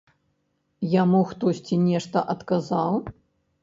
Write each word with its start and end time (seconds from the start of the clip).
Яму 0.93 1.21
хтосьці 1.33 1.81
нешта 1.87 2.27
адказаў? 2.37 2.93